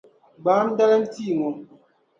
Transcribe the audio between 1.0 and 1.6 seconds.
tia ŋɔ!